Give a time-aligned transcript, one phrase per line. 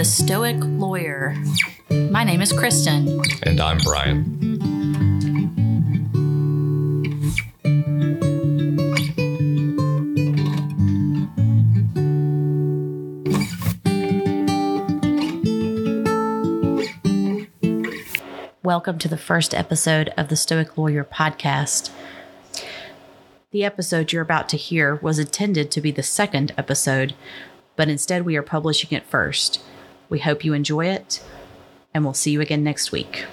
[0.00, 1.36] The Stoic Lawyer.
[1.90, 3.20] My name is Kristen.
[3.42, 4.24] And I'm Brian.
[18.62, 21.90] Welcome to the first episode of the Stoic Lawyer podcast.
[23.50, 27.14] The episode you're about to hear was intended to be the second episode,
[27.76, 29.60] but instead we are publishing it first.
[30.10, 31.22] We hope you enjoy it,
[31.94, 33.26] and we'll see you again next week.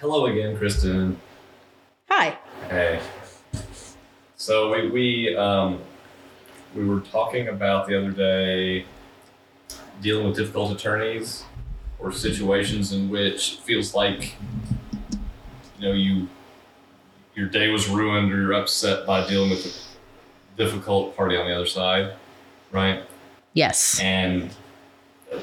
[0.00, 1.20] Hello again, Kristen.
[2.10, 2.36] Hi.
[2.68, 3.00] Hey.
[4.34, 5.78] So we we um,
[6.74, 8.84] we were talking about the other day
[10.00, 11.44] dealing with difficult attorneys
[12.00, 14.34] or situations in which it feels like
[15.78, 16.28] you know you
[17.36, 21.54] your day was ruined or you're upset by dealing with a difficult party on the
[21.54, 22.14] other side,
[22.72, 23.04] right?
[23.54, 24.00] Yes.
[24.00, 24.50] And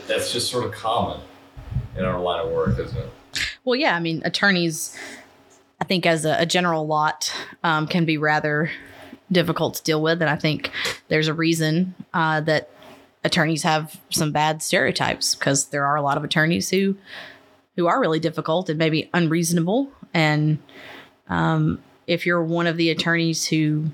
[0.08, 1.22] that's just sort of common
[1.98, 3.10] in our line of work, isn't it?
[3.64, 3.96] Well, yeah.
[3.96, 4.98] I mean, attorneys,
[5.80, 8.72] I think, as a, a general lot, um, can be rather
[9.32, 10.22] difficult to deal with.
[10.22, 10.72] And I think
[11.08, 12.70] there's a reason uh, that
[13.24, 16.96] attorneys have some bad stereotypes because there are a lot of attorneys who
[17.76, 19.90] who are really difficult and maybe unreasonable.
[20.14, 20.60] And
[21.30, 23.86] um, if you're one of the attorneys who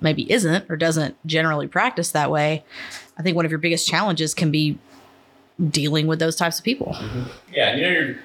[0.00, 2.64] maybe isn't or doesn't generally practice that way,
[3.16, 4.78] I think one of your biggest challenges can be
[5.70, 6.96] dealing with those types of people.
[7.52, 8.16] Yeah, and you know you're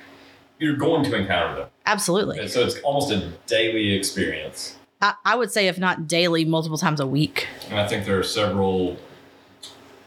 [0.60, 1.70] you're going to encounter them.
[1.86, 2.40] Absolutely.
[2.40, 4.78] And so it's almost a daily experience.
[5.02, 7.48] I, I would say, if not daily, multiple times a week.
[7.70, 8.98] And I think there are several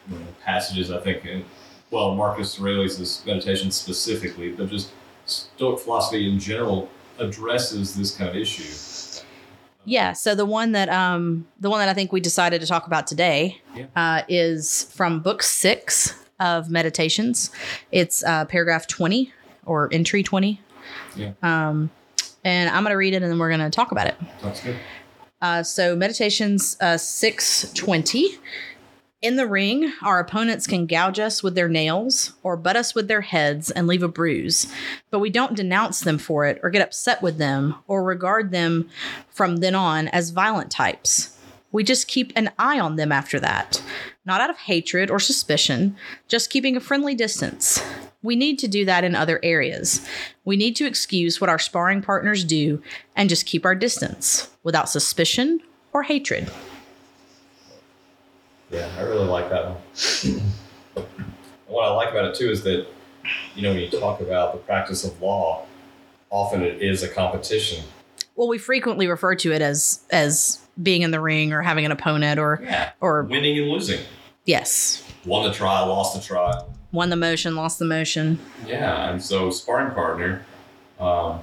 [0.08, 1.44] you know, passages, I think, in,
[1.91, 4.91] well, Marcus Aurelius' meditation specifically, but just
[5.27, 6.88] Stoic philosophy in general
[7.19, 8.62] addresses this kind of issue.
[9.84, 10.12] Yeah.
[10.14, 13.06] So the one that um the one that I think we decided to talk about
[13.06, 13.86] today Yeah.
[13.97, 17.50] uh, is from book six of Meditations.
[17.92, 19.32] It's uh, paragraph twenty
[19.64, 20.60] or entry twenty.
[21.14, 21.32] Yeah.
[21.42, 21.91] Um,
[22.44, 24.16] and I'm gonna read it and then we're gonna talk about it.
[24.42, 24.76] That's good.
[25.42, 28.38] Uh, so meditations uh, 620
[29.22, 33.08] in the ring our opponents can gouge us with their nails or butt us with
[33.08, 34.66] their heads and leave a bruise
[35.10, 38.88] but we don't denounce them for it or get upset with them or regard them
[39.28, 41.35] from then on as violent types
[41.76, 43.82] we just keep an eye on them after that
[44.25, 45.94] not out of hatred or suspicion
[46.26, 47.82] just keeping a friendly distance
[48.26, 50.06] we need to do that in other areas.
[50.44, 52.82] We need to excuse what our sparring partners do
[53.15, 55.60] and just keep our distance without suspicion
[55.92, 56.50] or hatred.
[58.70, 60.42] Yeah, I really like that one.
[61.69, 62.86] what I like about it too is that,
[63.54, 65.65] you know, when you talk about the practice of law,
[66.28, 67.84] often it is a competition.
[68.36, 71.92] Well, we frequently refer to it as as being in the ring or having an
[71.92, 72.91] opponent or Yeah.
[73.00, 74.00] or Winning and losing.
[74.44, 76.72] yes, Won the trial, lost the trial.
[76.92, 78.38] won the motion, lost the motion.
[78.66, 80.44] Yeah, and so sparring partner,
[81.00, 81.41] um,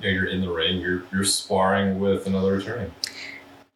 [0.00, 2.90] you know, you're in the ring, you're you're sparring with another attorney.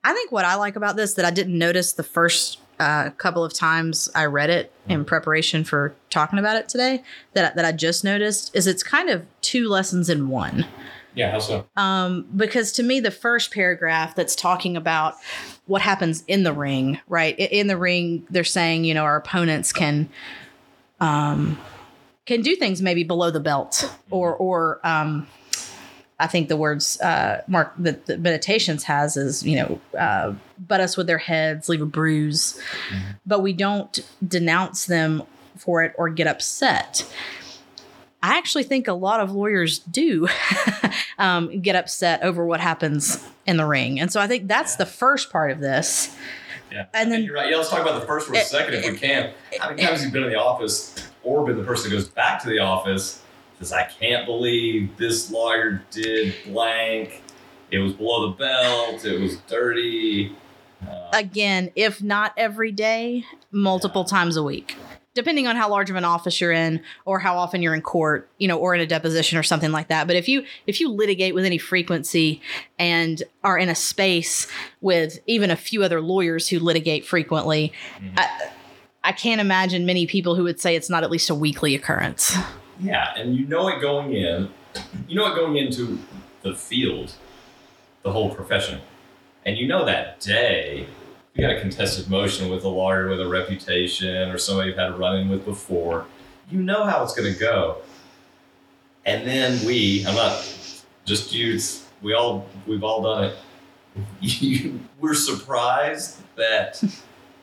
[0.05, 3.45] I think what I like about this that I didn't notice the first uh, couple
[3.45, 7.03] of times I read it in preparation for talking about it today
[7.35, 10.65] that that I just noticed is it's kind of two lessons in one.
[11.19, 11.67] Yeah, how so?
[11.77, 15.17] um, because to me the first paragraph that's talking about
[15.67, 19.73] what happens in the ring right in the ring they're saying you know our opponents
[19.73, 20.09] can
[21.01, 21.59] um,
[22.25, 25.27] can do things maybe below the belt or or um,
[26.21, 30.81] I think the words uh, Mark that the meditations has is you know uh, butt
[30.81, 32.61] us with their heads, leave a bruise,
[33.25, 35.23] but we don't denounce them
[35.57, 37.07] for it or get upset.
[38.23, 40.29] I actually think a lot of lawyers do
[41.19, 44.87] um, get upset over what happens in the ring, and so I think that's the
[44.87, 46.15] first part of this.
[46.73, 47.51] Yeah, And then- you're right.
[47.51, 49.33] Yeah, let's talk about the first for a Eh, second if we can.
[49.59, 52.09] How many times have you been in the office or been the person who goes
[52.09, 53.23] back to the office
[53.59, 57.23] says, "I can't believe this lawyer did blank.
[57.71, 59.05] It was below the belt.
[59.05, 60.35] It was dirty."
[60.87, 64.77] Uh, Again, if not every day, multiple times a week.
[65.19, 68.31] Depending on how large of an office you're in or how often you're in court,
[68.39, 70.07] you know, or in a deposition or something like that.
[70.07, 72.41] But if you if you litigate with any frequency
[72.79, 74.47] and are in a space
[74.81, 78.15] with even a few other lawyers who litigate frequently, mm-hmm.
[78.17, 78.51] I,
[79.03, 82.37] I can't imagine many people who would say it's not at least a weekly occurrence.
[82.79, 84.51] Yeah, and you know it going in.
[85.09, 85.99] You know it going into
[86.43, 87.13] the field,
[88.05, 88.83] the whole profession,
[89.45, 90.87] and you know that day
[91.35, 94.91] you got a contested motion with a lawyer with a reputation or somebody you've had
[94.91, 96.07] a run-in with before.
[96.51, 97.79] You know how it's going to go,
[99.05, 100.05] and then we.
[100.07, 100.43] I'm not
[101.05, 101.59] just you,
[102.03, 103.37] we all we've all done it.
[104.21, 106.83] You, we're surprised that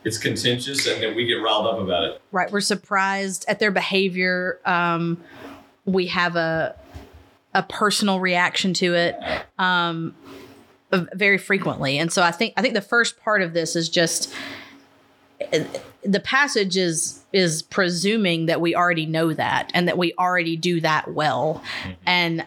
[0.05, 2.21] it's contentious and then we get riled up about it.
[2.31, 5.21] right we're surprised at their behavior um
[5.83, 6.75] we have a
[7.53, 9.17] a personal reaction to it
[9.57, 10.15] um
[11.13, 14.33] very frequently and so i think i think the first part of this is just
[16.03, 20.79] the passage is is presuming that we already know that and that we already do
[20.81, 21.61] that well
[22.05, 22.45] and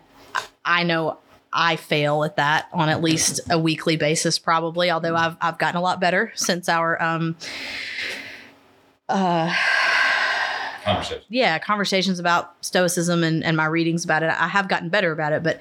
[0.64, 1.18] i know
[1.50, 4.90] I fail at that on at least a weekly basis, probably.
[4.90, 7.36] Although I've I've gotten a lot better since our um,
[9.08, 9.52] uh,
[10.84, 11.22] Conversation.
[11.28, 15.32] yeah conversations about stoicism and, and my readings about it i have gotten better about
[15.32, 15.60] it but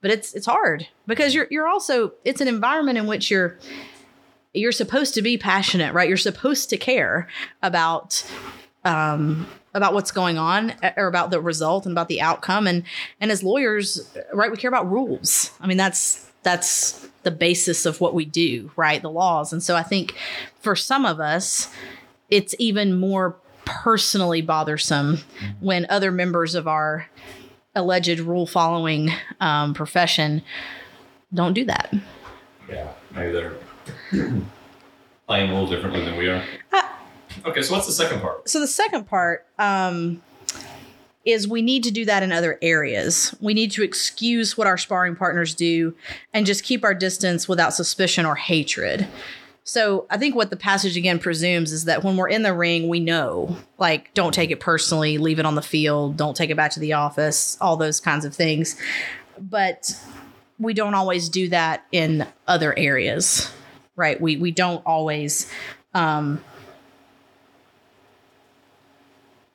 [0.00, 3.58] but it's it's hard because you're you're also it's an environment in which you're
[4.54, 6.08] you're supposed to be passionate right?
[6.08, 7.28] You're supposed to care
[7.62, 8.24] about
[8.84, 12.66] um about what's going on uh, or about the result and about the outcome.
[12.66, 12.84] And
[13.20, 15.52] and as lawyers right we care about rules.
[15.60, 19.02] I mean that's that's the basis of what we do right?
[19.02, 19.52] The laws.
[19.52, 20.14] And so i think
[20.60, 21.72] for some of us
[22.30, 25.18] it's even more personally bothersome
[25.60, 27.06] when other members of our
[27.74, 29.10] alleged rule following
[29.40, 30.42] um, profession
[31.32, 31.92] don't do that.
[32.68, 33.54] Yeah, maybe they're
[35.26, 36.42] playing a little differently than we are.
[37.44, 38.48] Okay, so what's the second part?
[38.48, 40.22] So the second part um,
[41.24, 43.34] is we need to do that in other areas.
[43.40, 45.94] We need to excuse what our sparring partners do
[46.32, 49.06] and just keep our distance without suspicion or hatred.
[49.68, 52.88] So I think what the passage again presumes is that when we're in the ring,
[52.88, 56.56] we know, like, don't take it personally, leave it on the field, don't take it
[56.56, 58.76] back to the office, all those kinds of things.
[59.38, 59.94] But
[60.58, 63.52] we don't always do that in other areas,
[63.94, 64.18] right?
[64.18, 65.52] We we don't always
[65.92, 66.42] um,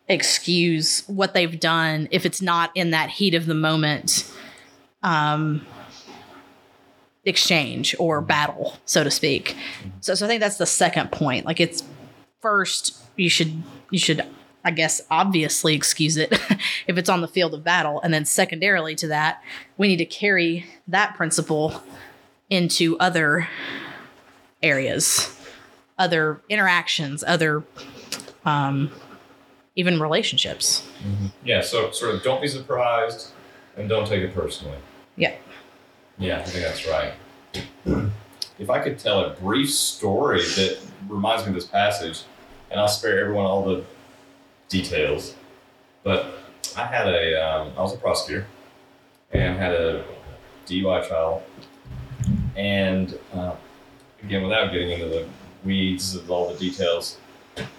[0.07, 4.31] excuse what they've done if it's not in that heat of the moment
[5.01, 5.65] um,
[7.25, 8.27] exchange or mm-hmm.
[8.27, 9.55] battle, so to speak.
[9.79, 9.89] Mm-hmm.
[10.01, 11.45] So, so I think that's the second point.
[11.45, 11.83] Like it's
[12.41, 14.25] first, you should you should
[14.65, 16.31] I guess obviously excuse it
[16.87, 19.43] if it's on the field of battle, and then secondarily to that,
[19.77, 21.83] we need to carry that principle
[22.49, 23.47] into other
[24.61, 25.37] areas,
[25.97, 27.63] other interactions, other
[28.45, 28.91] um,
[29.75, 30.87] even relationships.
[30.99, 31.27] Mm-hmm.
[31.43, 33.31] Yeah, so sort of don't be surprised
[33.75, 34.77] and don't take it personally.
[35.15, 35.35] Yeah.
[36.17, 37.13] Yeah, I think that's right.
[38.59, 40.79] If I could tell a brief story that
[41.09, 42.23] reminds me of this passage,
[42.69, 43.83] and I'll spare everyone all the
[44.69, 45.35] details,
[46.03, 46.35] but
[46.77, 48.45] I had a, um, I was a prosecutor
[49.31, 50.05] and had a
[50.67, 51.43] DUI trial,
[52.55, 53.55] and uh,
[54.23, 55.27] again, without getting into the
[55.63, 57.17] weeds of all the details,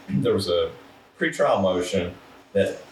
[0.08, 0.70] there was a
[1.19, 2.14] pretrial motion
[2.52, 2.82] that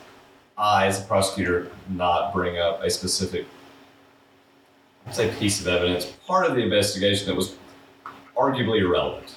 [0.56, 3.47] I, as a prosecutor, not bring up a specific,
[5.11, 7.57] say, piece of evidence, part of the investigation that was
[8.37, 9.35] arguably irrelevant.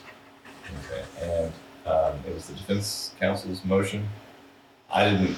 [0.90, 1.52] Okay, and
[1.86, 4.08] um, it was the defense counsel's motion.
[4.92, 5.38] I didn't,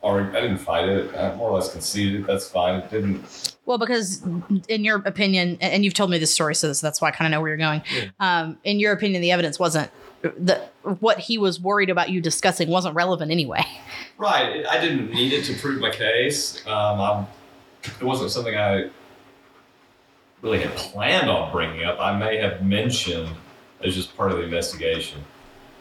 [0.00, 1.14] or I didn't fight it.
[1.14, 2.22] I more or less conceded.
[2.22, 2.26] it.
[2.26, 2.80] That's fine.
[2.80, 3.56] It didn't.
[3.66, 4.22] Well, because
[4.68, 7.36] in your opinion, and you've told me this story, so that's why I kind of
[7.36, 7.82] know where you're going.
[7.94, 8.08] Yeah.
[8.20, 9.90] Um, in your opinion, the evidence wasn't
[10.22, 13.64] the what he was worried about you discussing wasn't relevant anyway.
[14.18, 14.64] Right.
[14.66, 16.66] I didn't need it to prove my case.
[16.66, 17.26] Um,
[17.84, 18.88] it wasn't something I
[20.42, 21.98] really had planned on bringing up.
[22.00, 23.28] I may have mentioned
[23.82, 25.22] as just part of the investigation.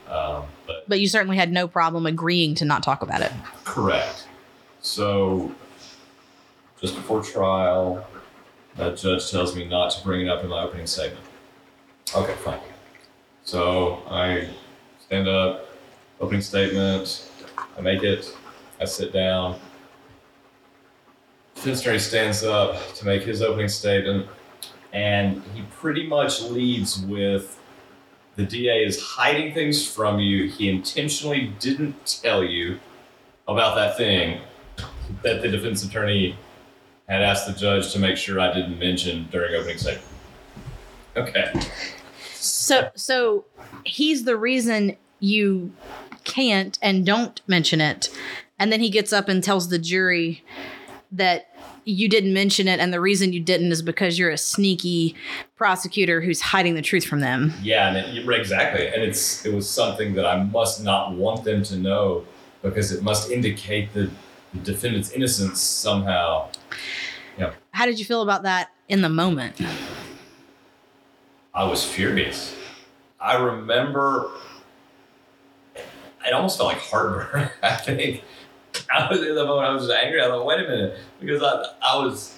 [0.08, 3.32] Um, but But you certainly had no problem agreeing to not talk about it.
[3.64, 4.28] correct.
[4.82, 5.54] So,
[6.80, 8.06] just before trial,
[8.76, 11.26] that judge tells me not to bring it up in my opening statement.
[12.16, 12.60] Okay, fine.
[13.44, 14.50] So I
[15.00, 15.70] stand up,
[16.20, 17.30] opening statement,
[17.78, 18.36] I make it,
[18.80, 19.60] I sit down.
[21.56, 24.28] Defense attorney stands up to make his opening statement,
[24.96, 27.60] and he pretty much leads with
[28.38, 30.48] the DA is hiding things from you.
[30.48, 32.80] He intentionally didn't tell you
[33.46, 34.40] about that thing
[35.22, 36.38] that the defense attorney
[37.10, 40.08] had asked the judge to make sure I didn't mention during opening statement.
[41.18, 41.52] Okay.
[42.34, 43.46] So so
[43.84, 45.74] he's the reason you
[46.24, 48.10] can't and don't mention it.
[48.58, 50.44] And then he gets up and tells the jury
[51.12, 51.55] that
[51.86, 55.16] you didn't mention it and the reason you didn't is because you're a sneaky
[55.56, 57.54] prosecutor who's hiding the truth from them.
[57.62, 58.88] Yeah, and it, exactly.
[58.88, 62.26] And it's it was something that I must not want them to know
[62.62, 64.10] because it must indicate the,
[64.54, 66.50] the defendant's innocence somehow.
[67.76, 69.60] How did you feel about that in the moment?
[71.54, 72.56] I was furious.
[73.20, 74.32] I remember
[75.76, 77.50] it almost felt like heartburn.
[77.64, 78.24] I think
[78.94, 79.68] I was in the moment.
[79.68, 80.22] I was just angry.
[80.22, 82.36] I thought, wait a minute, because I, I was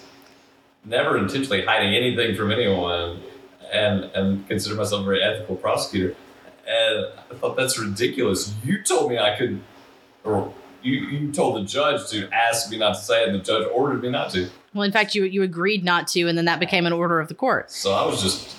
[0.84, 3.22] never intentionally hiding anything from anyone,
[3.72, 6.14] and and consider myself a very ethical prosecutor.
[6.66, 8.54] And I thought that's ridiculous.
[8.64, 9.60] You told me I could,
[10.24, 10.52] or
[10.82, 13.66] you, you told the judge to ask me not to say it, and the judge
[13.72, 14.48] ordered me not to.
[14.74, 17.28] Well, in fact, you you agreed not to, and then that became an order of
[17.28, 17.70] the court.
[17.70, 18.56] So I was just,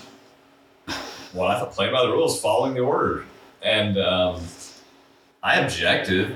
[1.33, 3.25] well, I thought playing by the rules, following the order.
[3.61, 4.41] And um,
[5.43, 6.35] I objected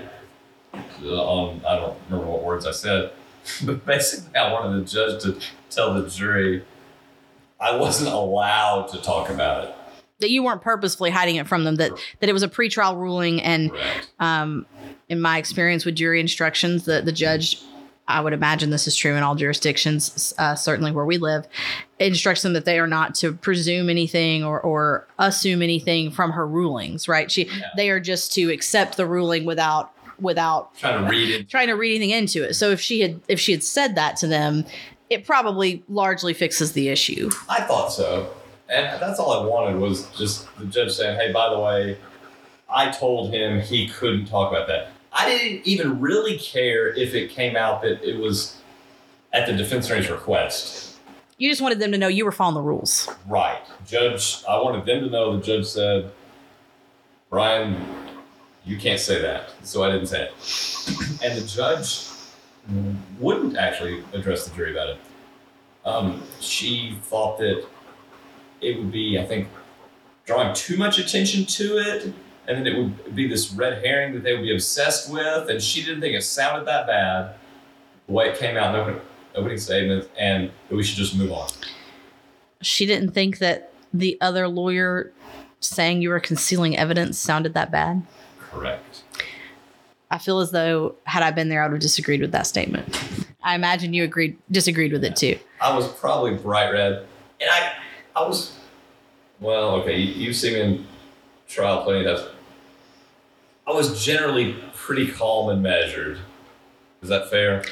[0.74, 3.12] on, I don't remember what words I said,
[3.65, 5.39] but basically I wanted the judge to
[5.70, 6.63] tell the jury
[7.60, 9.75] I wasn't allowed to talk about it.
[10.20, 11.75] That you weren't purposefully hiding it from them.
[11.75, 13.72] That that it was a pretrial ruling, and
[14.20, 14.65] um,
[15.10, 17.62] in my experience with jury instructions, the the judge,
[18.08, 21.48] I would imagine this is true in all jurisdictions, uh, certainly where we live,
[22.00, 26.48] instructs them that they are not to presume anything or or assume anything from her
[26.48, 27.08] rulings.
[27.08, 27.30] Right?
[27.32, 27.68] She Yeah.
[27.75, 31.50] they are just to accept the ruling without without Trying to read it.
[31.50, 32.53] trying to read anything into it.
[32.55, 34.65] So if she had if she had said that to them,
[35.10, 37.29] it probably largely fixes the issue.
[37.50, 38.32] I thought so.
[38.70, 41.98] And that's all I wanted was just the judge saying, hey, by the way,
[42.74, 44.89] I told him he couldn't talk about that.
[45.12, 48.58] I didn't even really care if it came out that it was
[49.32, 50.98] at the defense attorney's request.
[51.38, 53.10] You just wanted them to know you were following the rules.
[53.27, 53.62] Right.
[53.86, 56.12] Judge, I wanted them to know the judge said,
[57.29, 57.75] Brian,
[58.65, 59.50] you can't say that.
[59.63, 61.24] So I didn't say it.
[61.24, 62.08] And the judge
[63.20, 64.98] wouldn't actually address the jury about it.
[65.86, 67.65] Um, she thought that
[68.62, 69.50] it would be, I think,
[70.25, 72.13] drawing too much attention to it,
[72.48, 75.62] and then it would be this red herring that they would be obsessed with, and
[75.62, 77.36] she didn't think it sounded that bad
[78.08, 79.01] the way it came out in opening,
[79.36, 81.50] opening statement, and that we should just move on.
[82.62, 85.12] She didn't think that the other lawyer
[85.60, 88.03] saying you were concealing evidence sounded that bad.
[88.53, 89.03] Correct.
[90.12, 92.98] I feel as though had I been there, I would have disagreed with that statement.
[93.41, 95.38] I imagine you agreed disagreed with it too.
[95.60, 97.05] I was probably bright red,
[97.41, 97.74] and I,
[98.15, 98.55] I was,
[99.39, 99.98] well, okay.
[99.98, 100.86] You, you've seen me in
[101.48, 102.29] trial plenty of times.
[103.65, 106.19] I was generally pretty calm and measured.
[107.01, 107.63] Is that fair?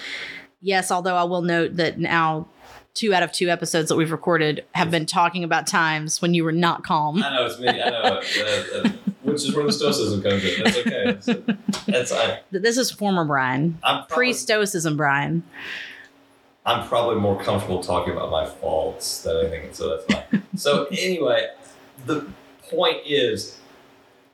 [0.61, 2.47] Yes, although I will note that now
[2.93, 6.43] two out of two episodes that we've recorded have been talking about times when you
[6.43, 7.23] were not calm.
[7.23, 7.69] I know it's me.
[7.69, 8.89] I know, uh, uh,
[9.23, 10.63] which is where the stoicism comes in.
[10.63, 11.03] That's okay.
[11.05, 15.43] That's, that's I, This is former Brian, I'm pre stoicism Brian.
[16.65, 20.43] I'm probably more comfortable talking about my faults than anything, so that's fine.
[20.55, 21.47] so anyway,
[22.05, 22.27] the
[22.69, 23.59] point is,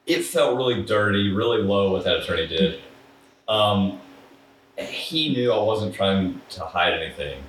[0.05, 2.81] it felt really dirty, really low what that attorney did.
[3.47, 3.99] Um,
[4.77, 7.43] he knew I wasn't trying to hide anything,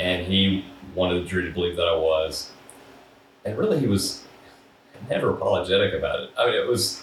[0.00, 0.64] and he
[0.94, 2.50] wanted the jury to believe that I was.
[3.44, 4.24] And really, he was
[5.08, 6.30] never apologetic about it.
[6.38, 7.02] I mean, it was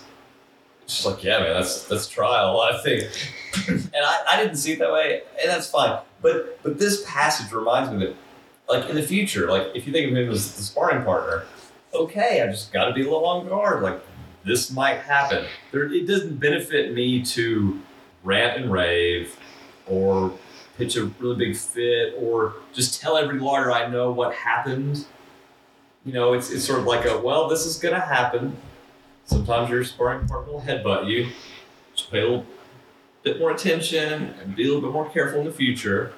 [0.87, 2.59] just like, yeah, man, that's that's trial.
[2.61, 3.03] I think,
[3.67, 5.99] and I, I didn't see it that way, and that's fine.
[6.21, 8.15] But but this passage reminds me that,
[8.69, 11.45] like in the future, like if you think of him as the sparring partner,
[11.93, 13.83] okay, I just got to be a little on guard.
[13.83, 14.01] Like
[14.45, 15.45] this might happen.
[15.71, 17.81] There, it doesn't benefit me to
[18.23, 19.37] rant and rave,
[19.87, 20.33] or
[20.77, 25.05] pitch a really big fit, or just tell every lawyer I know what happened.
[26.05, 28.55] You know, it's it's sort of like a well, this is gonna happen.
[29.25, 31.29] Sometimes your sparring partner will headbutt you.
[31.95, 32.45] Just pay a little
[33.23, 36.13] bit more attention and be a little bit more careful in the future.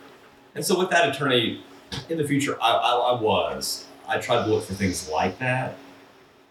[0.53, 1.63] And so with that attorney,
[2.09, 3.85] in the future, I, I, I was.
[4.07, 5.77] I tried to look for things like that.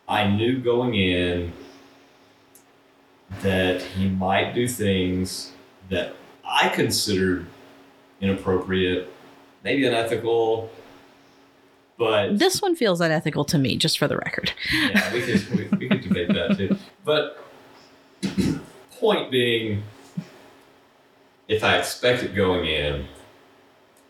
[0.08, 1.52] I knew going in
[3.42, 5.52] that he might do things
[5.90, 7.46] that I considered
[8.20, 9.12] inappropriate,
[9.64, 10.70] maybe unethical,
[11.98, 14.52] but This one feels unethical to me, just for the record.
[14.72, 16.76] yeah, we could we, we could debate that too.
[17.04, 17.44] But
[18.92, 19.82] point being,
[21.48, 23.06] if I expect it going in,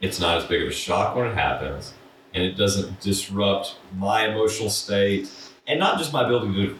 [0.00, 1.94] it's not as big of a shock when it happens,
[2.34, 5.30] and it doesn't disrupt my emotional state,
[5.66, 6.78] and not just my ability to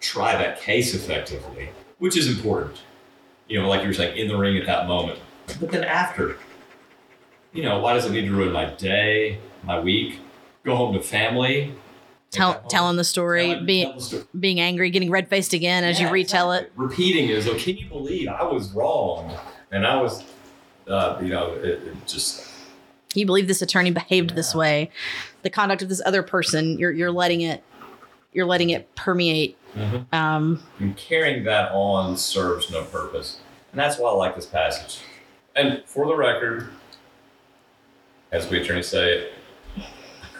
[0.00, 2.78] try that case effectively, which is important.
[3.48, 5.18] You know, like you were saying, in the ring at that moment,
[5.60, 6.36] but then after.
[7.52, 10.20] You know, why does it need to ruin my day, my week?
[10.64, 11.74] Go home to family.
[12.30, 14.22] Tell, home, telling the story, tell- being the story.
[14.38, 16.70] being angry, getting red faced again as you Yeah, retell it.
[16.76, 19.34] Repeating is, oh, can you believe I was wrong?
[19.72, 20.22] And I was,
[20.86, 22.44] uh, you know, it, it just,
[23.14, 24.90] you believe this attorney behaved this way
[25.42, 27.64] the conduct of this other person you're you're letting it
[28.34, 29.56] you're letting it permeate
[30.12, 33.40] um and carrying that on serves no purpose.
[33.72, 35.00] And that's why I like this passage.
[35.56, 36.68] And for the record,
[38.30, 39.30] as we attorneys say,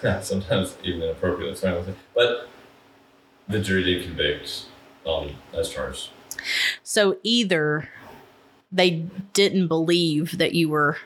[0.23, 1.97] sometimes even inappropriate, that's fine.
[2.15, 2.49] But
[3.49, 4.67] the jury did convict
[5.05, 6.11] on as charged.
[6.83, 7.89] so either
[8.71, 10.99] they didn't believe that you were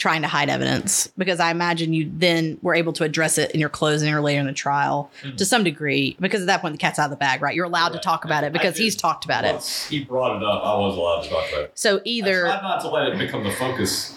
[0.00, 3.60] trying to hide evidence because I imagine you then were able to address it in
[3.60, 5.36] your closing or later in the trial Mhm.
[5.36, 7.54] to some degree because at that point the cat's out of the bag, right?
[7.54, 9.62] You're allowed to talk about I- it because I he's talked about it.
[9.88, 11.72] He brought it up, I was allowed to talk about it.
[11.74, 14.14] So I either tried not to let it become the focus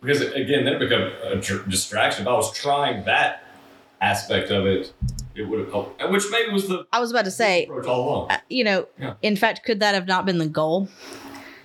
[0.00, 2.22] because again, then it became a dr- distraction.
[2.22, 3.42] If I was trying that
[4.00, 4.92] aspect of it,
[5.34, 8.08] it would have helped, which maybe was the I was about to say, approach all
[8.08, 8.30] along.
[8.30, 9.14] uh, you know, Yeah.
[9.22, 10.88] in fact, could that have not been the goal?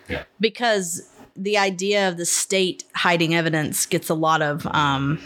[0.09, 0.23] Yeah.
[0.39, 5.19] Because the idea of the state hiding evidence gets a lot of um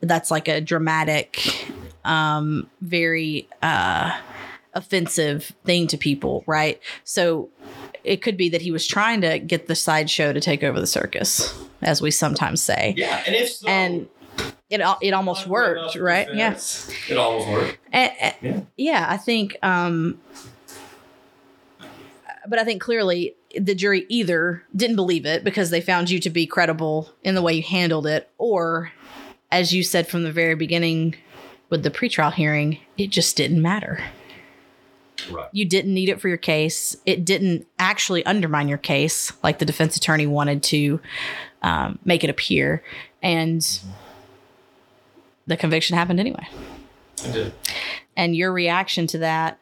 [0.00, 1.40] that's like a dramatic
[2.04, 4.14] um very uh
[4.74, 6.78] offensive thing to people, right?
[7.04, 7.48] So
[8.04, 10.86] it could be that he was trying to get the sideshow to take over the
[10.86, 12.92] circus, as we sometimes say.
[12.94, 14.06] Yeah, and if so, And
[14.68, 16.28] it it almost worked, right?
[16.34, 16.52] Yeah.
[17.08, 17.78] it almost worked.
[17.90, 18.60] And, and- Yeah.
[18.76, 20.20] yeah, I think, um,
[22.46, 26.30] but I think clearly the jury either didn't believe it because they found you to
[26.30, 28.92] be credible in the way you handled it, or
[29.50, 31.14] as you said from the very beginning
[31.70, 34.02] with the pretrial hearing, it just didn't matter.
[35.30, 35.48] Right.
[35.52, 36.96] You didn't need it for your case.
[37.06, 41.00] It didn't actually undermine your case like the defense attorney wanted to
[41.62, 42.82] um, make it appear.
[43.22, 43.66] And
[45.46, 46.46] the conviction happened anyway.
[47.24, 47.52] I did.
[48.16, 49.58] And your reaction to that,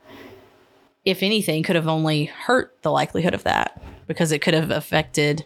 [1.04, 5.44] if anything, could have only hurt the likelihood of that because it could have affected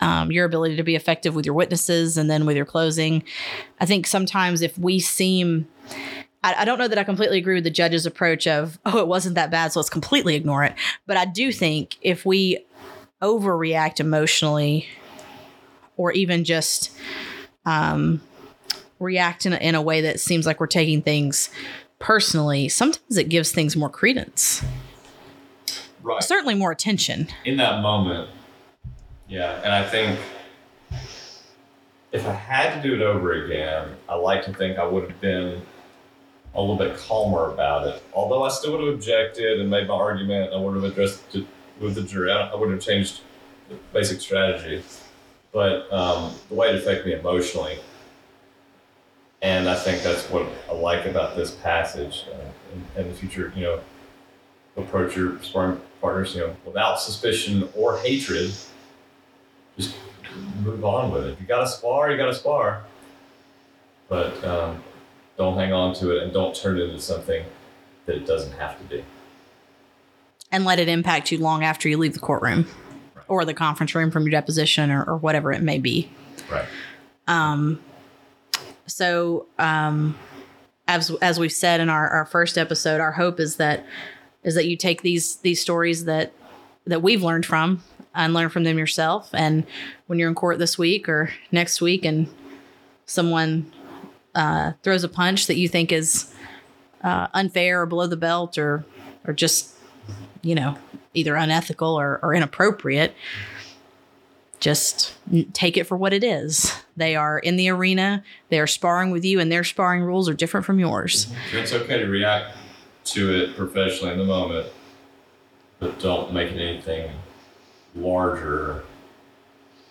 [0.00, 3.22] um, your ability to be effective with your witnesses and then with your closing.
[3.80, 5.68] I think sometimes if we seem,
[6.42, 9.06] I, I don't know that I completely agree with the judge's approach of, oh, it
[9.06, 10.74] wasn't that bad, so let's completely ignore it.
[11.06, 12.64] But I do think if we
[13.22, 14.86] overreact emotionally
[15.96, 16.94] or even just
[17.64, 18.20] um,
[18.98, 21.48] react in a, in a way that seems like we're taking things
[21.98, 24.62] personally, sometimes it gives things more credence,
[26.06, 26.22] Right.
[26.22, 27.26] certainly more attention.
[27.44, 28.30] in that moment,
[29.28, 30.20] yeah, and I think
[32.12, 35.20] if I had to do it over again, I like to think I would have
[35.20, 35.60] been
[36.54, 38.00] a little bit calmer about it.
[38.14, 41.44] Although I still would have objected and made my argument, I would have addressed it
[41.80, 42.30] with the jury.
[42.30, 43.22] I, would have changed
[43.68, 44.84] the basic strategy,
[45.52, 47.80] but um, the way it affected me emotionally,
[49.42, 52.36] and I think that's what I like about this passage uh,
[52.72, 53.52] and, and the future.
[53.56, 53.80] You know,
[54.76, 58.52] approach your sparring partners, you know, without suspicion or hatred.
[59.78, 59.94] Just
[60.62, 61.30] move on with it.
[61.32, 62.84] If you got to spar, you got to spar.
[64.08, 64.82] But um,
[65.36, 67.44] don't hang on to it and don't turn it into something
[68.06, 69.04] that it doesn't have to be.
[70.52, 72.66] and let it impact you long after you leave the courtroom
[73.16, 73.24] Right.
[73.28, 76.08] or the conference room from your deposition or, or whatever it may be.
[76.50, 76.66] Right.
[77.26, 77.80] Um,
[78.86, 80.16] so, um,
[80.86, 83.84] as as we've said in our, our first episode, our hope is that
[84.46, 86.32] is that you take these these stories that
[86.86, 87.82] that we've learned from
[88.14, 89.28] and learn from them yourself.
[89.34, 89.66] And
[90.06, 92.32] when you're in court this week or next week, and
[93.04, 93.70] someone
[94.34, 96.32] uh, throws a punch that you think is
[97.02, 98.86] uh, unfair or below the belt or
[99.26, 99.74] or just
[100.40, 100.78] you know
[101.12, 103.14] either unethical or, or inappropriate
[104.58, 105.14] just
[105.52, 106.72] take it for what it is.
[106.96, 108.24] They are in the arena.
[108.48, 111.30] They are sparring with you and their sparring rules are different from yours.
[111.52, 112.56] It's okay to react
[113.06, 114.68] to it professionally in the moment,
[115.78, 117.10] but don't make it anything
[117.94, 118.84] larger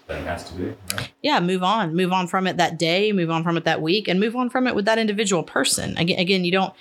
[0.08, 0.74] than it has to be.
[0.94, 1.12] Right?
[1.26, 4.08] yeah move on move on from it that day move on from it that week
[4.08, 6.74] and move on from it with that individual person again again you don't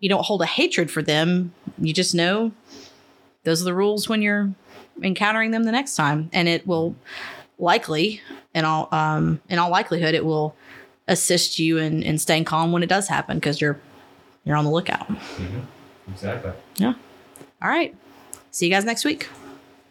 [0.00, 2.50] you don't hold a hatred for them you just know
[3.44, 4.52] those are the rules when you're
[5.02, 6.96] encountering them the next time and it will
[7.60, 8.20] likely
[8.54, 10.56] in all um in all likelihood it will
[11.06, 13.78] assist you in in staying calm when it does happen because you're
[14.46, 15.60] you're on the lookout mm-hmm.
[16.10, 16.52] Exactly.
[16.76, 16.94] Yeah.
[17.60, 17.94] All right
[18.50, 19.28] see you guys next week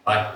[0.03, 0.33] Bye.